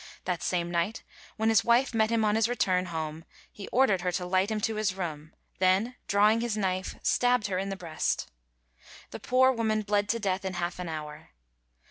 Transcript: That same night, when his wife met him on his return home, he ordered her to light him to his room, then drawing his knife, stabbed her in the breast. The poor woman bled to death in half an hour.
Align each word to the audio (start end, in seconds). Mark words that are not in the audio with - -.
That 0.25 0.41
same 0.41 0.71
night, 0.71 1.03
when 1.37 1.49
his 1.49 1.63
wife 1.63 1.93
met 1.93 2.09
him 2.09 2.25
on 2.25 2.33
his 2.33 2.49
return 2.49 2.85
home, 2.87 3.23
he 3.51 3.67
ordered 3.67 4.01
her 4.01 4.11
to 4.13 4.25
light 4.25 4.49
him 4.49 4.59
to 4.61 4.77
his 4.77 4.95
room, 4.95 5.31
then 5.59 5.95
drawing 6.07 6.41
his 6.41 6.57
knife, 6.57 6.95
stabbed 7.03 7.45
her 7.45 7.59
in 7.59 7.69
the 7.69 7.75
breast. 7.75 8.27
The 9.11 9.19
poor 9.19 9.51
woman 9.51 9.83
bled 9.83 10.09
to 10.09 10.19
death 10.19 10.43
in 10.43 10.55
half 10.55 10.79
an 10.79 10.89
hour. 10.89 11.29